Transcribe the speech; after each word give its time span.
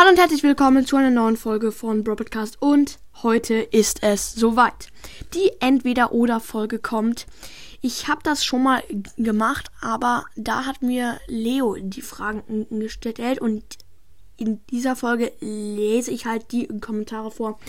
Hallo 0.00 0.12
und 0.12 0.18
herzlich 0.18 0.42
willkommen 0.42 0.86
zu 0.86 0.96
einer 0.96 1.10
neuen 1.10 1.36
Folge 1.36 1.72
von 1.72 2.04
Broadcast 2.04 2.62
und 2.62 2.98
heute 3.22 3.56
ist 3.56 4.02
es 4.02 4.32
soweit. 4.32 4.88
Die 5.34 5.50
Entweder-Oder-Folge 5.60 6.78
kommt. 6.78 7.26
Ich 7.82 8.08
habe 8.08 8.22
das 8.22 8.42
schon 8.42 8.62
mal 8.62 8.82
gemacht, 9.18 9.70
aber 9.82 10.24
da 10.36 10.64
hat 10.64 10.80
mir 10.80 11.20
Leo 11.26 11.76
die 11.78 12.00
Fragen 12.00 12.66
gestellt 12.70 13.42
und 13.42 13.62
in 14.38 14.64
dieser 14.70 14.96
Folge 14.96 15.32
lese 15.40 16.12
ich 16.12 16.24
halt 16.24 16.50
die 16.52 16.66
Kommentare 16.80 17.30
vor 17.30 17.60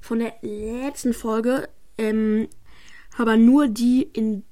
von 0.00 0.20
der 0.20 0.32
letzten 0.40 1.12
Folge, 1.12 1.68
ähm, 1.98 2.48
aber 3.18 3.36
nur 3.36 3.68
die, 3.68 4.04
in, 4.04 4.42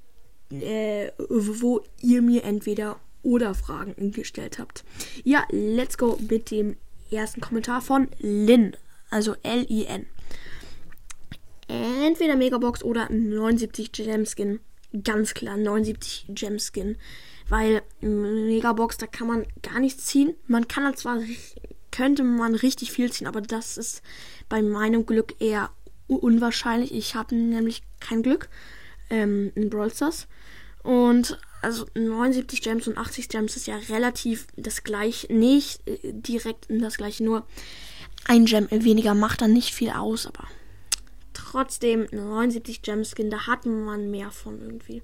äh, 0.51 1.13
wo 1.31 1.81
ihr 2.03 2.21
mir 2.21 2.45
entweder 2.45 3.01
oder 3.23 3.55
Fragen 3.55 4.13
gestellt 4.13 4.59
habt. 4.59 4.85
Ja, 5.25 5.45
let's 5.51 5.97
go 5.97 6.19
mit 6.29 6.51
dem 6.51 6.77
ersten 7.11 7.41
Kommentar 7.41 7.81
von 7.81 8.09
Lin, 8.19 8.77
also 9.11 9.35
L-I-N. 9.43 10.07
Entweder 11.69 12.37
Megabox 12.37 12.83
oder 12.85 13.11
79 13.11 13.93
Gemskin. 13.93 14.61
Ganz 15.03 15.35
klar, 15.35 15.57
79 15.57 16.27
Gemskin. 16.29 16.97
Weil 17.49 17.83
Megabox, 18.01 18.99
da 18.99 19.07
kann 19.07 19.27
man 19.27 19.47
gar 19.63 19.81
nichts 19.81 20.05
ziehen. 20.07 20.35
Man 20.47 20.69
kann 20.69 20.85
halt 20.85 20.99
zwar, 20.99 21.21
könnte 21.91 22.25
man 22.25 22.55
richtig 22.55 22.93
viel 22.93 23.11
ziehen, 23.13 23.27
aber 23.27 23.41
das 23.41 23.77
ist 23.77 24.03
bei 24.49 24.63
meinem 24.63 25.07
Glück 25.07 25.35
eher 25.41 25.71
unwahrscheinlich. 26.09 26.93
Ich 26.93 27.15
habe 27.15 27.35
nämlich 27.35 27.83
kein 28.01 28.23
Glück 28.23 28.49
ähm, 29.11 29.53
in 29.55 29.71
Brawl 29.71 29.93
Stars. 29.93 30.29
Und 30.83 31.39
also 31.67 31.85
79 31.95 32.63
Gems 32.63 32.87
und 32.87 32.97
80 32.97 33.29
Gems 33.29 33.57
ist 33.57 33.67
ja 33.67 33.77
relativ 33.89 34.47
das 34.57 34.85
gleiche. 34.85 35.33
Nicht 35.35 35.87
äh, 35.89 35.99
direkt 36.13 36.67
das 36.69 36.97
gleiche, 36.97 37.25
nur 37.25 37.45
ein 38.25 38.45
Gem 38.45 38.69
weniger 38.71 39.15
macht 39.15 39.43
dann 39.43 39.53
nicht 39.53 39.75
viel 39.75 39.91
aus, 39.91 40.29
aber 40.29 40.45
trotzdem 41.33 42.07
79 42.13 42.83
Gems 42.83 43.11
Skin, 43.11 43.31
da 43.31 43.49
hat 43.49 43.67
man 43.67 44.13
mehr 44.13 44.31
von 44.31 44.61
irgendwie. 44.61 45.03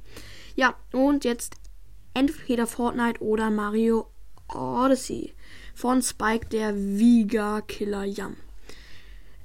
Ja, 0.55 0.77
und 0.93 1.25
jetzt 1.25 1.55
entweder 2.15 2.69
Fortnite 2.69 3.21
oder 3.21 3.51
Mario 3.51 4.07
Odyssey 4.47 5.35
von 5.75 6.01
Spike 6.01 6.47
der 6.47 6.77
Viga 6.77 7.61
Killer 7.63 8.05
Yam. 8.05 8.37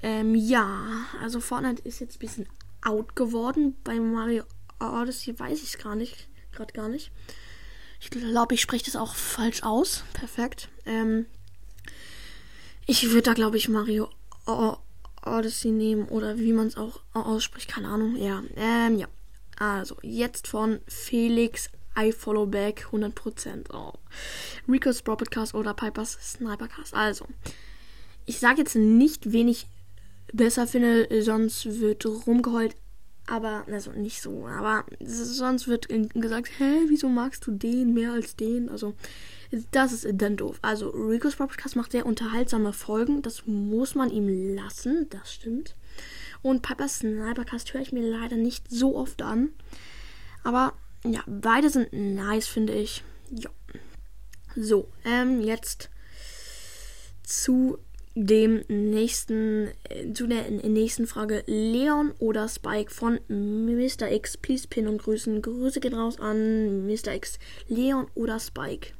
Ähm, 0.04 0.36
ja, 0.36 0.86
also 1.20 1.40
Fortnite 1.40 1.82
ist 1.82 1.98
jetzt 1.98 2.16
ein 2.16 2.20
bisschen 2.20 2.48
out 2.82 3.16
geworden. 3.16 3.74
Bei 3.82 3.98
Mario 3.98 4.44
Odyssey 4.78 5.36
weiß 5.36 5.58
ich 5.64 5.74
es 5.74 5.78
gar 5.78 5.96
nicht 5.96 6.28
gerade 6.58 6.72
gar 6.72 6.88
nicht. 6.88 7.10
Ich 8.00 8.10
glaube, 8.10 8.54
ich 8.54 8.60
spreche 8.60 8.84
das 8.84 8.96
auch 8.96 9.14
falsch 9.14 9.62
aus. 9.62 10.04
Perfekt. 10.12 10.68
Ähm, 10.86 11.26
ich 12.86 13.10
würde 13.10 13.22
da, 13.22 13.32
glaube 13.32 13.56
ich, 13.56 13.68
Mario 13.68 14.08
Odyssey 15.24 15.70
nehmen 15.70 16.08
oder 16.08 16.38
wie 16.38 16.52
man 16.52 16.68
es 16.68 16.76
auch 16.76 17.00
ausspricht. 17.12 17.68
Keine 17.68 17.88
Ahnung. 17.88 18.16
Ja. 18.16 18.42
Ähm, 18.56 18.98
ja. 18.98 19.08
Also, 19.58 19.96
jetzt 20.02 20.46
von 20.46 20.80
Felix 20.86 21.70
I 21.98 22.12
Follow 22.12 22.46
Back 22.46 22.86
100%. 22.92 23.72
Oh. 23.72 23.92
Rico's 24.68 25.02
Podcast 25.02 25.54
oder 25.54 25.74
Pipers 25.74 26.18
Snipercast. 26.20 26.94
Also, 26.94 27.26
ich 28.24 28.38
sage 28.38 28.58
jetzt 28.58 28.76
nicht, 28.76 29.32
wen 29.32 29.48
ich 29.48 29.66
besser 30.32 30.66
finde, 30.66 31.22
sonst 31.22 31.80
wird 31.80 32.06
rumgeheult 32.06 32.76
aber, 33.28 33.64
also 33.70 33.92
nicht 33.92 34.22
so, 34.22 34.46
aber 34.46 34.84
sonst 35.00 35.68
wird 35.68 35.88
gesagt, 35.88 36.50
hä, 36.58 36.82
wieso 36.88 37.08
magst 37.08 37.46
du 37.46 37.52
den 37.52 37.92
mehr 37.92 38.12
als 38.12 38.36
den? 38.36 38.68
Also, 38.68 38.94
das 39.70 39.92
ist 39.92 40.06
dann 40.12 40.36
doof. 40.36 40.58
Also, 40.62 40.90
Rico's 40.90 41.36
Podcast 41.36 41.76
macht 41.76 41.92
sehr 41.92 42.06
unterhaltsame 42.06 42.72
Folgen. 42.72 43.22
Das 43.22 43.46
muss 43.46 43.94
man 43.94 44.10
ihm 44.10 44.54
lassen, 44.54 45.08
das 45.10 45.32
stimmt. 45.32 45.74
Und 46.42 46.62
Piper's 46.62 46.98
Snipercast 46.98 47.74
höre 47.74 47.80
ich 47.80 47.92
mir 47.92 48.08
leider 48.08 48.36
nicht 48.36 48.70
so 48.70 48.96
oft 48.96 49.22
an. 49.22 49.50
Aber, 50.44 50.72
ja, 51.04 51.20
beide 51.26 51.70
sind 51.70 51.92
nice, 51.92 52.46
finde 52.46 52.74
ich. 52.74 53.04
Ja. 53.30 53.50
So, 54.56 54.88
ähm, 55.04 55.40
jetzt 55.40 55.90
zu 57.22 57.78
dem 58.26 58.64
nächsten, 58.68 59.68
äh, 59.88 60.12
zu 60.12 60.26
der 60.26 60.50
nächsten 60.50 61.06
Frage. 61.06 61.44
Leon 61.46 62.12
oder 62.18 62.48
Spike 62.48 62.92
von 62.92 63.20
Mr. 63.28 64.10
X. 64.10 64.36
Please 64.36 64.66
pin 64.68 64.88
und 64.88 65.02
grüßen. 65.02 65.40
Grüße 65.40 65.80
gehen 65.80 65.94
raus 65.94 66.18
an 66.18 66.86
Mr. 66.86 67.14
X. 67.14 67.38
Leon 67.68 68.08
oder 68.14 68.40
Spike? 68.40 68.92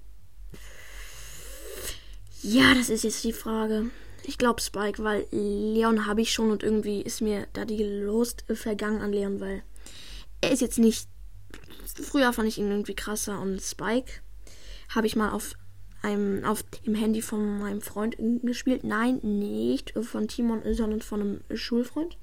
Ja, 2.43 2.75
das 2.75 2.89
ist 2.89 3.03
jetzt 3.03 3.25
die 3.25 3.33
Frage. 3.33 3.91
Ich 4.23 4.39
glaube 4.39 4.61
Spike, 4.61 5.03
weil 5.03 5.27
Leon 5.33 6.07
habe 6.07 6.21
ich 6.21 6.33
schon 6.33 6.51
und 6.51 6.63
irgendwie 6.63 7.03
ist 7.03 7.21
mir 7.21 7.49
da 7.55 7.65
die 7.65 7.83
Lust 7.83 8.45
vergangen 8.53 9.01
an 9.01 9.13
Leon, 9.13 9.41
weil 9.41 9.63
er 10.41 10.53
ist 10.53 10.61
jetzt 10.61 10.79
nicht. 10.79 11.09
Früher 12.01 12.33
fand 12.33 12.47
ich 12.47 12.59
ihn 12.59 12.71
irgendwie 12.71 12.95
krasser 12.95 13.41
und 13.41 13.61
Spike 13.61 14.13
habe 14.91 15.07
ich 15.07 15.17
mal 15.17 15.31
auf 15.31 15.55
einem, 16.09 16.45
auf 16.45 16.63
dem 16.87 16.95
Handy 16.95 17.23
von 17.23 17.59
meinem 17.59 17.81
Freund 17.81 18.17
gespielt. 18.43 18.85
Nein, 18.85 19.21
nicht 19.23 19.93
von 20.01 20.29
Timon, 20.29 20.63
sondern 20.75 21.01
von 21.01 21.21
einem 21.21 21.41
Schulfreund. 21.55 22.17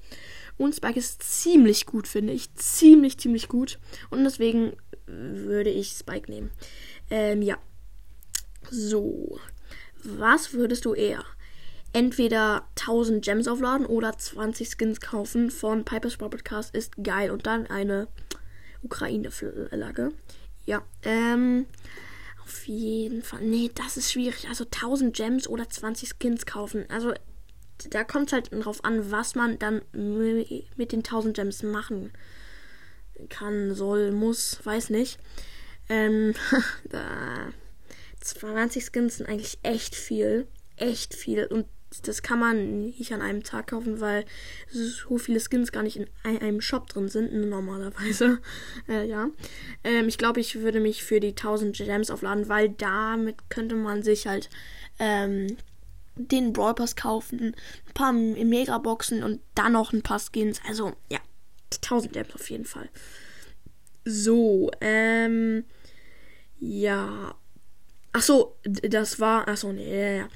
Und 0.58 0.74
Spike 0.74 0.98
ist 0.98 1.22
ziemlich 1.22 1.86
gut, 1.86 2.08
finde 2.08 2.32
ich. 2.32 2.54
Ziemlich, 2.54 3.18
ziemlich 3.18 3.48
gut. 3.48 3.78
Und 4.10 4.24
deswegen 4.24 4.72
würde 5.06 5.70
ich 5.70 5.90
Spike 5.90 6.30
nehmen. 6.30 6.50
Ähm, 7.10 7.42
ja. 7.42 7.58
So. 8.70 9.38
Was 10.02 10.52
würdest 10.52 10.84
du 10.84 10.94
eher? 10.94 11.24
Entweder 11.92 12.66
1000 12.80 13.24
Gems 13.24 13.48
aufladen 13.48 13.86
oder 13.86 14.16
20 14.16 14.68
Skins 14.68 15.00
kaufen 15.00 15.50
von 15.50 15.84
Piper's 15.84 16.16
Podcast 16.16 16.74
ist 16.74 16.96
geil. 17.02 17.30
Und 17.30 17.46
dann 17.46 17.66
eine 17.66 18.08
Ukraine-Flagge. 18.82 20.12
Ja. 20.64 20.82
Ähm. 21.02 21.66
Auf 22.46 22.68
jeden 22.68 23.22
Fall. 23.22 23.40
Nee, 23.42 23.72
das 23.74 23.96
ist 23.96 24.12
schwierig. 24.12 24.46
Also 24.48 24.64
1000 24.64 25.16
Gems 25.16 25.48
oder 25.48 25.68
20 25.68 26.10
Skins 26.16 26.46
kaufen. 26.46 26.84
Also 26.88 27.12
da 27.90 28.04
kommt 28.04 28.28
es 28.28 28.32
halt 28.34 28.52
drauf 28.52 28.84
an, 28.84 29.10
was 29.10 29.34
man 29.34 29.58
dann 29.58 29.82
mit 29.92 30.92
den 30.92 31.00
1000 31.00 31.34
Gems 31.36 31.64
machen 31.64 32.12
kann, 33.30 33.74
soll, 33.74 34.12
muss, 34.12 34.64
weiß 34.64 34.90
nicht. 34.90 35.18
Ähm, 35.88 36.34
da 36.84 37.52
20 38.20 38.92
Skins 38.92 39.16
sind 39.16 39.28
eigentlich 39.28 39.58
echt 39.64 39.96
viel. 39.96 40.46
Echt 40.76 41.14
viel. 41.14 41.46
Und 41.46 41.66
das 42.02 42.22
kann 42.22 42.38
man 42.38 42.86
nicht 42.86 43.12
an 43.12 43.22
einem 43.22 43.42
Tag 43.42 43.68
kaufen, 43.68 44.00
weil 44.00 44.24
so 44.68 45.18
viele 45.18 45.40
Skins 45.40 45.72
gar 45.72 45.82
nicht 45.82 45.96
in 45.96 46.08
einem 46.24 46.60
Shop 46.60 46.88
drin 46.88 47.08
sind, 47.08 47.32
normalerweise. 47.32 48.40
Äh, 48.88 49.08
ja. 49.08 49.28
Ähm, 49.82 50.06
ich 50.06 50.18
glaube, 50.18 50.40
ich 50.40 50.60
würde 50.60 50.78
mich 50.78 51.02
für 51.02 51.18
die 51.18 51.30
1000 51.30 51.76
Gems 51.76 52.10
aufladen, 52.10 52.48
weil 52.48 52.68
damit 52.68 53.50
könnte 53.50 53.74
man 53.74 54.02
sich 54.02 54.26
halt 54.26 54.48
ähm, 54.98 55.56
den 56.14 56.52
Brawl 56.52 56.74
Pass 56.74 56.94
kaufen, 56.94 57.54
ein 57.86 57.94
paar 57.94 58.12
Megaboxen 58.12 59.22
und 59.22 59.40
dann 59.54 59.72
noch 59.72 59.92
ein 59.92 60.02
paar 60.02 60.20
Skins. 60.20 60.60
Also, 60.68 60.92
ja, 61.10 61.18
1000 61.74 62.12
Gems 62.12 62.34
auf 62.34 62.48
jeden 62.50 62.64
Fall. 62.64 62.88
So, 64.04 64.70
ähm, 64.80 65.64
ja. 66.60 67.34
Ach 68.12 68.22
so, 68.22 68.56
das 68.62 69.20
war, 69.20 69.46
ach 69.48 69.56
so, 69.56 69.72
nee, 69.72 70.00
ja, 70.00 70.16
ja. 70.22 70.28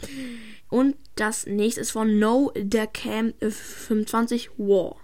Und 0.71 0.97
das 1.17 1.47
nächste 1.47 1.83
ist 1.83 1.91
von 1.91 2.19
No 2.19 2.53
der 2.57 2.87
Cam 2.87 3.35
25 3.41 4.51
War. 4.57 4.97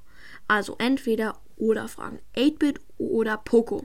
Also 0.48 0.76
entweder 0.78 1.40
oder 1.56 1.88
Fragen. 1.88 2.20
8-Bit 2.36 2.80
oder 2.98 3.36
Poco. 3.36 3.84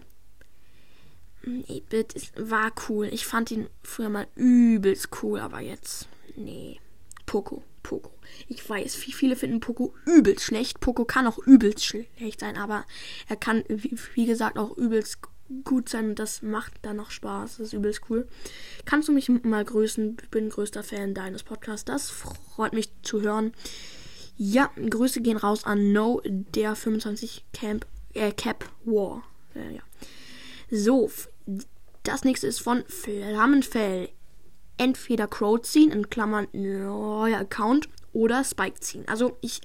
8-Bit 1.46 2.34
war 2.38 2.72
cool. 2.88 3.10
Ich 3.12 3.26
fand 3.26 3.52
ihn 3.52 3.68
früher 3.84 4.10
mal 4.10 4.28
übelst 4.36 5.10
cool, 5.24 5.40
aber 5.40 5.60
jetzt. 5.60 6.08
Nee. 6.36 6.80
Poco. 7.26 7.64
Poco. 7.84 8.12
Ich 8.48 8.70
weiß, 8.70 9.08
wie 9.08 9.12
viele 9.12 9.36
finden 9.36 9.60
Poco 9.60 9.96
übelst 10.06 10.46
schlecht. 10.46 10.80
Poco 10.80 11.04
kann 11.04 11.26
auch 11.26 11.40
übelst 11.40 11.84
schlecht 11.84 12.40
sein, 12.40 12.58
aber 12.58 12.86
er 13.28 13.36
kann, 13.38 13.64
wie 13.68 14.26
gesagt, 14.26 14.60
auch 14.60 14.78
übelst 14.78 15.18
gut 15.64 15.90
sein 15.90 16.10
und 16.10 16.20
das 16.20 16.42
macht 16.42 16.74
dann 16.82 16.98
noch 16.98 17.12
Spaß. 17.12 17.58
Das 17.58 17.68
ist 17.68 17.74
übelst 17.74 18.02
cool. 18.10 18.28
Kannst 18.86 19.08
du 19.08 19.12
mich 19.12 19.30
mal 19.30 19.66
grüßen? 19.66 20.18
Ich 20.22 20.30
bin 20.30 20.50
größter 20.50 20.84
Fan 20.84 21.14
deines 21.14 21.44
Podcasts. 21.44 21.86
Das 21.86 22.10
freut 22.10 22.74
mich 22.74 22.92
zu 23.04 23.22
hören. 23.22 23.54
Ja, 24.38 24.72
Grüße 24.76 25.22
gehen 25.22 25.38
raus 25.38 25.66
an 25.66 25.92
No, 25.92 26.22
der 26.26 26.76
25 26.76 27.46
Camp, 27.54 27.86
äh, 28.14 28.32
Cap 28.32 28.70
War. 28.86 29.24
Äh, 29.56 29.76
ja. 29.76 29.82
So, 30.70 31.12
das 32.04 32.24
nächste 32.24 32.48
ist 32.48 32.60
von 32.60 32.84
Flammenfell. 32.88 34.10
Entweder 34.78 35.28
Crow 35.28 35.62
ziehen, 35.62 35.92
in 35.92 36.10
Klammern 36.10 36.48
neuer 36.54 37.38
Account, 37.38 37.88
oder 38.14 38.44
Spike 38.44 38.80
ziehen. 38.80 39.08
Also 39.08 39.38
ich 39.42 39.62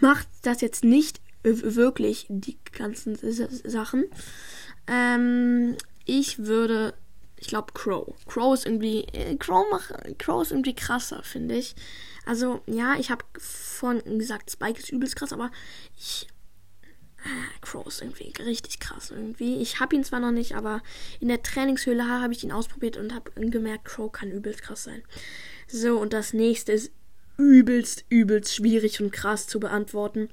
mache 0.00 0.26
das 0.42 0.60
jetzt 0.60 0.84
nicht 0.84 1.20
wirklich 1.42 2.26
die 2.28 2.58
ganzen 2.72 3.18
Sachen. 3.64 4.04
Ähm, 4.86 5.76
ich 6.04 6.38
würde 6.40 6.94
Ich 7.38 7.48
glaube 7.48 7.72
Crow. 7.72 8.14
Crow 8.26 8.54
ist 8.54 8.66
irgendwie. 8.66 9.04
Äh, 9.12 9.36
Crow, 9.36 9.66
mach, 9.70 9.90
Crow 10.18 10.42
ist 10.42 10.50
irgendwie 10.52 10.74
krasser, 10.74 11.22
finde 11.22 11.56
ich. 11.56 11.74
Also, 12.26 12.60
ja, 12.66 12.96
ich 12.98 13.10
habe 13.10 13.24
von 13.38 14.02
gesagt, 14.18 14.50
Spike 14.50 14.78
ist 14.78 14.90
übelst 14.92 15.16
krass, 15.16 15.32
aber 15.32 15.50
ich. 15.96 16.28
Ah, 17.22 17.50
Crow 17.60 17.86
ist 17.86 18.00
irgendwie 18.00 18.32
richtig 18.42 18.80
krass 18.80 19.10
irgendwie. 19.10 19.56
Ich 19.56 19.80
habe 19.80 19.94
ihn 19.94 20.04
zwar 20.04 20.20
noch 20.20 20.30
nicht, 20.30 20.54
aber 20.54 20.82
in 21.20 21.28
der 21.28 21.42
Trainingshöhle 21.42 22.06
habe 22.08 22.32
ich 22.32 22.44
ihn 22.44 22.52
ausprobiert 22.52 22.96
und 22.96 23.14
habe 23.14 23.30
gemerkt, 23.50 23.84
Crow 23.84 24.10
kann 24.10 24.30
übelst 24.30 24.62
krass 24.62 24.84
sein. 24.84 25.02
So, 25.68 25.98
und 25.98 26.12
das 26.14 26.32
nächste 26.32 26.72
ist 26.72 26.92
übelst, 27.36 28.04
übelst 28.08 28.54
schwierig 28.54 29.00
und 29.00 29.12
krass 29.12 29.46
zu 29.46 29.60
beantworten. 29.60 30.28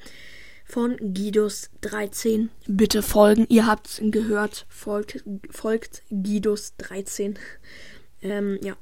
Von 0.69 0.97
Guidos 1.13 1.69
13. 1.79 2.49
Bitte 2.67 3.01
folgen. 3.01 3.45
Ihr 3.47 3.65
habt's 3.65 4.01
gehört. 4.03 4.65
Folgt, 4.67 5.23
folgt 5.49 6.03
Guidos 6.09 6.75
13. 6.77 7.39
Ähm, 8.21 8.59
ja. 8.61 8.75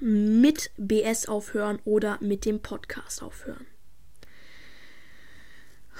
Mit 0.00 0.72
BS 0.76 1.28
aufhören 1.28 1.78
oder 1.84 2.18
mit 2.20 2.44
dem 2.44 2.60
Podcast 2.60 3.22
aufhören. 3.22 3.66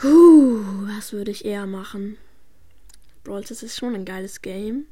Puh, 0.01 0.61
was 0.89 1.13
würde 1.13 1.31
ich 1.31 1.45
eher 1.45 1.67
machen? 1.67 2.19
Brawl 3.23 3.43
ist 3.43 3.77
schon 3.77 3.95
ein 3.95 4.05
geiles 4.05 4.43
Game. 4.43 4.87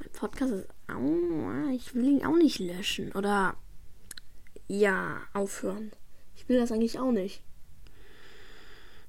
Mein 0.00 0.10
Podcast 0.10 0.52
ist. 0.52 0.68
Oh, 0.90 1.70
ich 1.72 1.94
will 1.94 2.04
ihn 2.06 2.26
auch 2.26 2.36
nicht 2.36 2.58
löschen. 2.58 3.12
Oder 3.12 3.56
ja, 4.66 5.20
aufhören. 5.32 5.92
Ich 6.34 6.48
will 6.48 6.58
das 6.58 6.72
eigentlich 6.72 6.98
auch 6.98 7.12
nicht. 7.12 7.40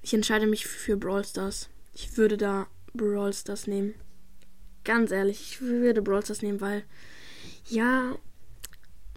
Ich 0.03 0.13
entscheide 0.13 0.47
mich 0.47 0.67
für 0.67 0.97
Brawl 0.97 1.23
Stars. 1.23 1.69
Ich 1.93 2.17
würde 2.17 2.35
da 2.35 2.67
Brawl 2.93 3.33
Stars 3.33 3.67
nehmen. 3.67 3.95
Ganz 4.83 5.11
ehrlich, 5.11 5.39
ich 5.41 5.61
würde 5.61 6.01
Brawl 6.01 6.21
Stars 6.21 6.41
nehmen, 6.41 6.59
weil 6.59 6.83
ja, 7.67 8.17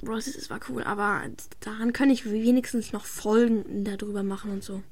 Brawl 0.01 0.23
Stars 0.23 0.49
war 0.49 0.61
cool, 0.69 0.85
aber 0.85 1.23
daran 1.59 1.93
kann 1.93 2.09
ich 2.09 2.31
wenigstens 2.31 2.93
noch 2.93 3.05
Folgen 3.05 3.85
darüber 3.85 4.23
machen 4.23 4.53
und 4.53 4.63
so. 4.63 4.85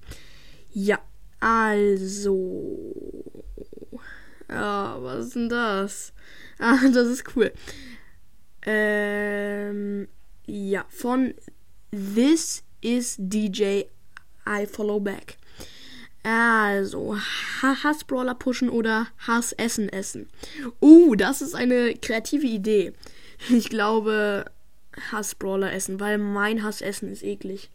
Ja, 0.73 0.99
also. 1.38 2.93
Ja, 4.49 5.00
was 5.00 5.26
ist 5.26 5.37
denn 5.37 5.49
das? 5.49 6.12
Ah, 6.58 6.88
das 6.93 7.06
ist 7.06 7.37
cool. 7.37 7.52
Ähm, 8.62 10.08
ja, 10.46 10.85
von 10.88 11.35
This 11.93 12.64
is 12.81 13.14
DJ 13.17 13.82
I 14.49 14.67
Follow 14.67 14.99
Back. 14.99 15.38
Also, 16.24 17.16
Hassbrawler 17.62 18.34
pushen 18.34 18.70
oder 18.70 19.08
Hassessen 19.18 19.90
essen. 19.90 20.28
Uh, 20.80 21.14
das 21.14 21.42
ist 21.42 21.54
eine 21.54 21.94
kreative 21.94 22.46
Idee. 22.46 22.94
Ich 23.50 23.68
glaube, 23.68 24.46
Hassbrawler 25.12 25.72
essen, 25.72 26.00
weil 26.00 26.16
mein 26.16 26.62
Hassessen 26.62 27.12
ist 27.12 27.22
eklig. 27.22 27.70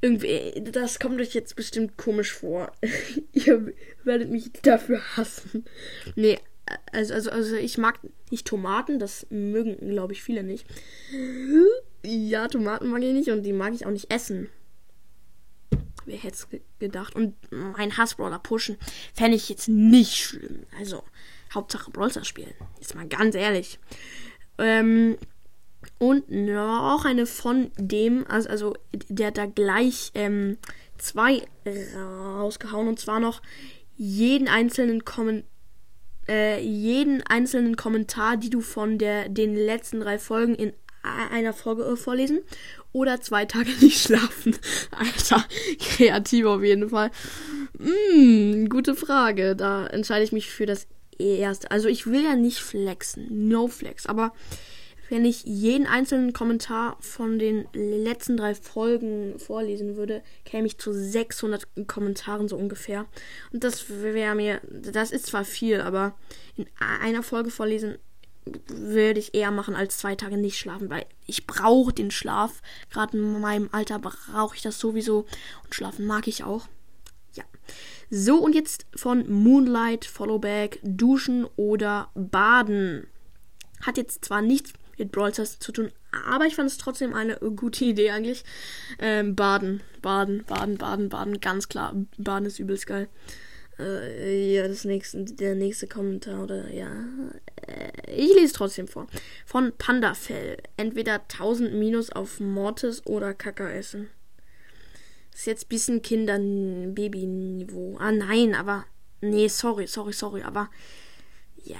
Irgendwie, 0.00 0.60
das 0.72 0.98
kommt 0.98 1.20
euch 1.20 1.32
jetzt 1.32 1.54
bestimmt 1.54 1.96
komisch 1.96 2.32
vor. 2.32 2.72
Ihr 3.32 3.74
werdet 4.02 4.30
mich 4.30 4.50
dafür 4.62 5.00
hassen. 5.16 5.64
Nee, 6.16 6.38
also, 6.90 7.14
also, 7.14 7.30
also 7.30 7.54
ich 7.54 7.78
mag 7.78 8.00
nicht 8.30 8.46
Tomaten, 8.46 8.98
das 8.98 9.26
mögen, 9.30 9.76
glaube 9.90 10.14
ich, 10.14 10.22
viele 10.22 10.42
nicht. 10.42 10.66
Ja, 12.02 12.48
Tomaten 12.48 12.88
mag 12.88 13.02
ich 13.02 13.12
nicht 13.12 13.30
und 13.30 13.44
die 13.44 13.52
mag 13.52 13.72
ich 13.72 13.86
auch 13.86 13.90
nicht 13.90 14.12
essen. 14.12 14.48
Wer 16.10 16.18
hätte 16.18 16.34
es 16.34 16.48
gedacht? 16.80 17.14
Und 17.14 17.36
mein 17.50 17.96
Hassbrawler 17.96 18.40
pushen 18.40 18.76
fände 19.14 19.36
ich 19.36 19.48
jetzt 19.48 19.68
nicht 19.68 20.16
schlimm. 20.16 20.66
Also, 20.76 21.04
Hauptsache 21.54 21.90
Brawler 21.92 22.24
spielen. 22.24 22.52
Jetzt 22.80 22.96
mal 22.96 23.06
ganz 23.06 23.36
ehrlich. 23.36 23.78
Ähm, 24.58 25.16
und 25.98 26.28
noch 26.30 27.04
eine 27.04 27.26
von 27.26 27.70
dem, 27.78 28.26
also, 28.28 28.48
also 28.48 28.74
der 29.08 29.28
hat 29.28 29.38
da 29.38 29.46
gleich 29.46 30.10
ähm, 30.14 30.58
zwei 30.98 31.42
rausgehauen. 31.96 32.88
Und 32.88 32.98
zwar 32.98 33.20
noch 33.20 33.40
jeden 33.96 34.48
einzelnen 34.48 35.04
Kommentar 35.04 35.48
äh, 36.28 36.60
jeden 36.60 37.22
einzelnen 37.22 37.76
Kommentar, 37.76 38.36
die 38.36 38.50
du 38.50 38.60
von 38.60 38.98
der, 38.98 39.28
den 39.28 39.54
letzten 39.54 40.00
drei 40.00 40.18
Folgen 40.18 40.54
in 40.54 40.72
einer 41.02 41.52
Folge 41.52 41.84
äh, 41.84 41.96
vorlesen 41.96 42.40
oder 42.92 43.20
zwei 43.20 43.44
Tage 43.44 43.70
nicht 43.80 44.00
schlafen. 44.02 44.56
Alter, 44.90 45.44
kreativ 45.78 46.46
auf 46.46 46.62
jeden 46.62 46.88
Fall. 46.88 47.10
Mm, 47.78 48.66
gute 48.66 48.94
Frage. 48.94 49.56
Da 49.56 49.86
entscheide 49.86 50.24
ich 50.24 50.32
mich 50.32 50.50
für 50.50 50.66
das 50.66 50.86
erste. 51.18 51.70
Also 51.70 51.88
ich 51.88 52.06
will 52.06 52.24
ja 52.24 52.36
nicht 52.36 52.58
flexen, 52.58 53.48
no 53.48 53.68
flex, 53.68 54.06
aber 54.06 54.32
wenn 55.10 55.24
ich 55.24 55.42
jeden 55.44 55.88
einzelnen 55.88 56.32
Kommentar 56.32 56.96
von 57.00 57.40
den 57.40 57.66
letzten 57.72 58.36
drei 58.36 58.54
Folgen 58.54 59.40
vorlesen 59.40 59.96
würde, 59.96 60.22
käme 60.44 60.68
ich 60.68 60.78
zu 60.78 60.92
600 60.92 61.66
Kommentaren 61.88 62.46
so 62.46 62.56
ungefähr. 62.56 63.06
Und 63.52 63.64
das 63.64 63.86
wäre 63.90 64.36
mir, 64.36 64.60
das 64.70 65.10
ist 65.10 65.26
zwar 65.26 65.44
viel, 65.44 65.80
aber 65.80 66.14
in 66.56 66.66
einer 66.78 67.24
Folge 67.24 67.50
vorlesen 67.50 67.98
würde 68.44 69.20
ich 69.20 69.34
eher 69.34 69.50
machen 69.50 69.74
als 69.74 69.98
zwei 69.98 70.14
Tage 70.14 70.36
nicht 70.36 70.58
schlafen, 70.58 70.90
weil 70.90 71.06
ich 71.26 71.46
brauche 71.46 71.92
den 71.92 72.10
Schlaf. 72.10 72.62
Gerade 72.90 73.16
in 73.16 73.40
meinem 73.40 73.68
Alter 73.72 73.98
brauche 73.98 74.56
ich 74.56 74.62
das 74.62 74.78
sowieso 74.78 75.26
und 75.64 75.74
schlafen 75.74 76.06
mag 76.06 76.26
ich 76.26 76.44
auch. 76.44 76.66
Ja. 77.34 77.44
So, 78.10 78.38
und 78.38 78.54
jetzt 78.54 78.86
von 78.94 79.30
Moonlight, 79.30 80.04
Followback, 80.04 80.80
Duschen 80.82 81.46
oder 81.56 82.10
Baden. 82.14 83.06
Hat 83.82 83.96
jetzt 83.96 84.24
zwar 84.24 84.42
nichts 84.42 84.72
mit 84.98 85.12
Brawl 85.12 85.32
Stars 85.32 85.58
zu 85.58 85.72
tun. 85.72 85.90
Aber 86.26 86.46
ich 86.46 86.56
fand 86.56 86.68
es 86.68 86.78
trotzdem 86.78 87.14
eine 87.14 87.36
gute 87.36 87.84
Idee 87.84 88.10
eigentlich. 88.10 88.44
Ähm, 88.98 89.34
baden, 89.36 89.80
baden, 90.02 90.44
baden, 90.44 90.76
baden, 90.76 91.08
baden, 91.08 91.40
ganz 91.40 91.68
klar. 91.68 91.94
Baden 92.18 92.46
ist 92.46 92.58
übelst 92.58 92.86
geil. 92.86 93.08
Äh, 93.80 94.54
ja, 94.54 94.68
das 94.68 94.84
nächste, 94.84 95.24
der 95.24 95.54
nächste 95.54 95.86
Kommentar 95.86 96.42
oder 96.42 96.72
ja. 96.72 96.90
Äh, 97.66 98.14
ich 98.14 98.34
lese 98.34 98.54
trotzdem 98.54 98.88
vor. 98.88 99.06
Von 99.46 99.72
Pandafell. 99.76 100.58
Entweder 100.76 101.22
1000 101.22 101.74
Minus 101.74 102.10
auf 102.10 102.40
Mortis 102.40 103.04
oder 103.06 103.34
Kaka 103.34 103.70
essen. 103.70 104.10
Ist 105.32 105.46
jetzt 105.46 105.66
ein 105.66 105.68
bisschen 105.68 106.02
Kinder-Baby-Niveau. 106.02 107.96
Ah, 107.98 108.12
nein, 108.12 108.54
aber. 108.54 108.84
Nee, 109.20 109.48
sorry, 109.48 109.86
sorry, 109.86 110.12
sorry, 110.12 110.42
aber. 110.42 110.70
Ja. 111.62 111.78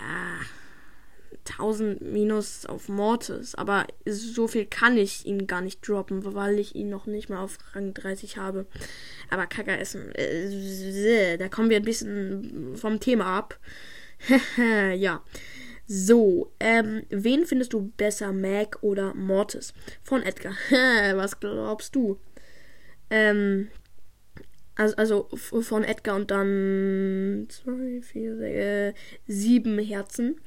1000 1.48 2.00
Minus 2.02 2.66
auf 2.66 2.88
Mortis, 2.88 3.54
aber 3.54 3.86
so 4.06 4.48
viel 4.48 4.66
kann 4.66 4.96
ich 4.96 5.26
ihn 5.26 5.46
gar 5.46 5.60
nicht 5.60 5.86
droppen, 5.86 6.34
weil 6.34 6.58
ich 6.58 6.74
ihn 6.74 6.88
noch 6.88 7.06
nicht 7.06 7.28
mal 7.28 7.42
auf 7.42 7.58
Rang 7.74 7.94
30 7.94 8.36
habe. 8.36 8.66
Aber 9.30 9.46
Kaka 9.46 9.72
essen, 9.72 10.14
äh, 10.14 11.38
da 11.38 11.48
kommen 11.48 11.70
wir 11.70 11.76
ein 11.76 11.84
bisschen 11.84 12.76
vom 12.76 13.00
Thema 13.00 13.26
ab. 13.26 13.58
ja. 14.96 15.22
So, 15.86 16.52
ähm, 16.60 17.02
wen 17.08 17.46
findest 17.46 17.72
du 17.72 17.90
besser, 17.96 18.32
Mac 18.32 18.78
oder 18.82 19.12
Mortis? 19.14 19.74
Von 20.04 20.22
Edgar. 20.22 20.54
Was 21.16 21.40
glaubst 21.40 21.96
du? 21.96 22.20
Ähm, 23.10 23.68
also, 24.76 24.96
also 24.96 25.28
von 25.62 25.84
Edgar 25.84 26.16
und 26.16 26.30
dann 26.30 27.46
zwei, 27.50 28.00
vier, 28.02 28.36
sechs, 28.36 28.56
äh, 28.56 28.92
sieben 29.26 29.78
Herzen. 29.78 30.40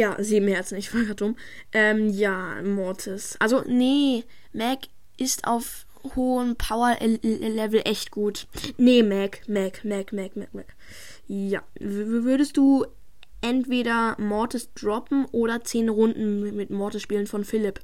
Ja, 0.00 0.16
sieben 0.18 0.48
Herzen, 0.48 0.78
ich 0.78 0.94
war 0.94 1.02
gerade 1.02 1.14
dumm. 1.14 1.36
Ähm, 1.72 2.08
ja, 2.08 2.62
Mortis. 2.62 3.36
Also, 3.38 3.64
nee, 3.66 4.24
Mac 4.54 4.78
ist 5.18 5.46
auf 5.46 5.84
hohem 6.16 6.56
Power-Level 6.56 7.82
echt 7.84 8.10
gut. 8.10 8.46
Nee, 8.78 9.02
Mac, 9.02 9.46
Mac, 9.46 9.84
Mac, 9.84 10.14
Mac, 10.14 10.36
Mac, 10.36 10.54
Mac. 10.54 10.74
Ja, 11.28 11.62
w 11.78 12.24
würdest 12.24 12.56
du 12.56 12.86
entweder 13.42 14.16
Mortis 14.18 14.72
droppen 14.72 15.26
oder 15.32 15.62
10 15.62 15.90
Runden 15.90 16.56
mit 16.56 16.70
Mortis 16.70 17.02
spielen 17.02 17.26
von 17.26 17.44
Philipp. 17.44 17.80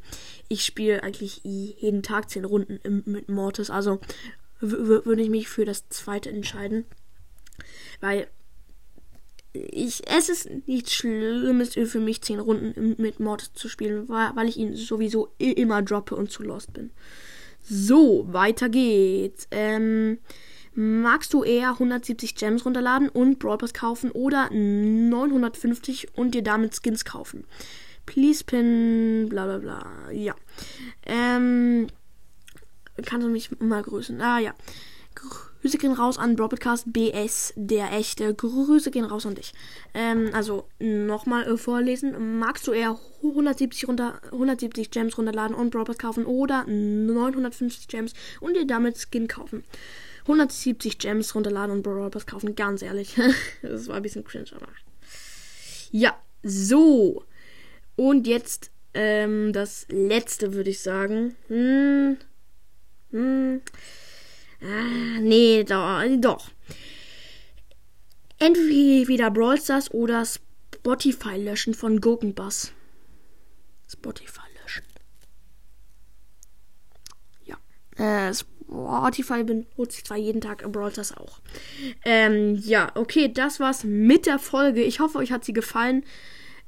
Ich 0.49 0.65
spiele 0.65 1.03
eigentlich 1.03 1.43
jeden 1.45 2.03
Tag 2.03 2.31
10 2.31 2.47
Runden 2.47 2.81
mit 3.05 3.29
Mortis, 3.29 3.69
also 3.69 4.01
würde 4.61 5.21
ich 5.21 5.29
mich 5.29 5.51
für 5.51 5.67
das 5.67 5.91
zweite 5.91 6.31
entscheiden. 6.31 6.87
Weil 8.01 8.27
ich, 9.71 10.03
es 10.09 10.29
ist 10.29 10.49
nichts 10.67 10.95
Schlimmes 10.95 11.75
für 11.75 12.01
mich, 12.01 12.23
zehn 12.23 12.41
Runden 12.41 12.95
mit 12.99 13.21
Mortis 13.21 13.53
zu 13.55 13.69
spielen, 13.69 14.09
weil 14.09 14.49
ich 14.49 14.57
ihn 14.57 14.75
sowieso 14.75 15.33
immer 15.39 15.83
droppe 15.83 16.17
und 16.17 16.31
zu 16.31 16.43
lost 16.43 16.73
bin. 16.73 16.91
So, 17.63 18.27
weiter 18.33 18.69
geht's. 18.69 19.49
Ähm, 19.51 20.19
magst 20.75 21.33
du 21.33 21.43
eher 21.43 21.71
170 21.71 22.37
Gems 22.37 22.65
runterladen 22.65 23.09
und 23.09 23.39
Brawl 23.39 23.59
Pass 23.59 23.75
kaufen 23.75 24.11
oder 24.13 24.51
950 24.51 26.17
und 26.17 26.35
dir 26.35 26.43
damit 26.43 26.81
Skins 26.81 27.05
kaufen? 27.05 27.45
Please 28.05 28.45
pin, 28.45 29.27
bla 29.29 29.47
bla 29.47 29.59
bla. 29.59 30.11
Ja. 30.13 30.37
Ähm, 31.05 31.89
kannst 33.05 33.27
du 33.27 33.31
mich 33.31 33.51
mal 33.61 33.83
grüßen? 33.83 34.21
Ah 34.21 34.39
ja. 34.39 34.55
Grüße 35.67 35.79
gehen 35.79 35.95
raus 35.95 36.17
an 36.17 36.37
Broadcast 36.37 36.93
BS, 36.93 37.53
der 37.57 37.93
echte. 37.93 38.33
Grüße 38.33 38.93
gehen 38.93 39.05
raus 39.05 39.27
an 39.27 39.35
dich. 39.35 39.53
Ähm, 39.95 40.31
also 40.33 40.69
nochmal 40.79 41.43
äh, 41.43 41.57
vorlesen. 41.57 42.39
Magst 42.39 42.69
du 42.69 42.73
eher 42.73 42.97
170, 43.17 43.89
runter, 43.89 44.21
170 44.27 44.93
Gems 44.93 45.19
runterladen 45.19 45.57
und 45.57 45.71
Broadcast 45.71 45.99
kaufen 45.99 46.25
oder 46.25 46.65
950 46.69 47.89
Gems 47.89 48.13
und 48.39 48.55
dir 48.55 48.65
damit 48.65 48.97
Skin 48.97 49.27
kaufen? 49.27 49.65
170 50.23 50.99
Gems 51.01 51.35
runterladen 51.35 51.73
und 51.75 51.83
Broadcast 51.83 52.29
kaufen, 52.29 52.55
ganz 52.55 52.83
ehrlich. 52.83 53.17
das 53.63 53.89
war 53.89 53.97
ein 53.97 54.03
bisschen 54.03 54.23
cringe, 54.23 54.51
aber. 54.55 54.69
Ja, 55.91 56.17
so. 56.45 57.25
Und 57.97 58.29
jetzt 58.29 58.71
ähm, 58.95 59.53
das 59.53 59.87
letzte, 59.89 60.55
würde 60.55 60.71
ich 60.71 60.79
sagen. 60.79 61.35
Hm. 61.49 62.19
Hm. 63.11 63.63
Ah, 64.63 65.21
nee, 65.21 65.65
doch. 65.65 66.03
doch. 66.21 66.51
Entweder 68.39 69.31
Brawl 69.31 69.59
Stars 69.61 69.91
oder 69.93 70.25
Spotify 70.25 71.37
löschen 71.37 71.75
von 71.75 72.01
Gurkenbass. 72.01 72.73
Spotify 73.91 74.47
löschen. 74.63 74.85
Ja. 77.45 77.57
Äh, 77.97 78.35
Spotify 78.35 79.43
benutze 79.45 79.99
ich 79.99 80.05
zwar 80.05 80.19
jeden 80.19 80.41
Tag, 80.41 80.71
Brawl 80.71 80.91
Stars 80.91 81.17
auch. 81.17 81.41
Ähm, 82.05 82.57
ja, 82.57 82.93
okay, 82.95 83.33
das 83.33 83.59
war's 83.59 83.85
mit 83.85 84.27
der 84.27 84.39
Folge. 84.39 84.83
Ich 84.83 85.01
hoffe, 85.01 85.19
euch 85.19 85.33
hat 85.33 85.45
sie 85.45 85.55
gefallen. 85.55 86.05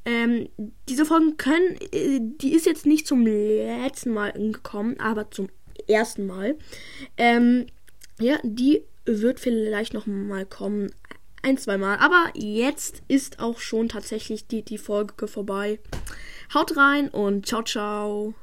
Ähm, 0.05 0.49
diese 0.89 1.05
Folgen 1.05 1.37
können, 1.37 1.77
äh, 1.93 2.21
die 2.23 2.55
ist 2.55 2.65
jetzt 2.65 2.87
nicht 2.87 3.07
zum 3.07 3.27
letzten 3.27 4.15
Mal 4.15 4.33
gekommen, 4.33 4.99
aber 5.01 5.31
zum 5.31 5.49
ersten 5.87 6.27
Mal. 6.27 6.57
Ähm, 7.19 7.67
ja, 8.21 8.39
die 8.43 8.83
wird 9.05 9.41
vielleicht 9.41 9.95
noch 9.95 10.07
mal 10.07 10.45
kommen. 10.45 10.93
Ein, 11.43 11.57
zwei 11.57 11.79
Mal. 11.79 11.99
Aber 11.99 12.31
jetzt 12.35 13.03
ist 13.09 13.39
auch 13.39 13.59
schon 13.61 13.89
tatsächlich 13.89 14.47
die, 14.47 14.63
die 14.63 14.79
Folge 14.79 15.29
vorbei. 15.29 15.79
Haut 16.53 16.77
rein 16.77 17.09
und 17.09 17.47
ciao, 17.47 17.63
ciao. 17.63 18.35